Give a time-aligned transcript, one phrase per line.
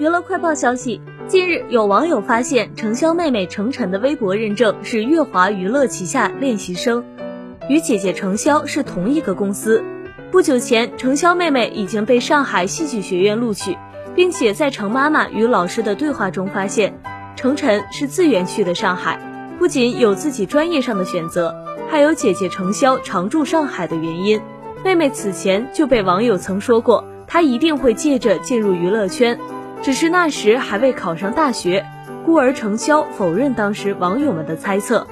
[0.00, 7.04] 娱乐快报消息，近日有网友发现程潇妹妹程晨的微博认证是乐华娱乐旗下练习生，
[7.68, 9.84] 与姐姐程潇是同一个公司。
[10.32, 13.78] 不久前，程潇妹妹已经被上海戏剧学院录取，
[14.16, 16.98] 并且在程妈妈与老师的对话中发现，
[17.36, 19.20] 程晨是自愿去的上海，
[19.60, 21.54] 不仅有自己专业上的选择，
[21.88, 24.40] 还有姐姐程潇常驻上海的原因。
[24.84, 29.38] 妹妹此前就被网友曾说过，她一定会借着进入娱乐圈。
[29.84, 31.84] 只是那时还未考上大学，
[32.24, 35.06] 故而程潇否认当时网友们的猜测。